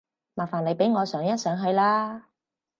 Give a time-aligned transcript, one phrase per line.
[0.33, 2.25] 麻煩你俾我上一上去啦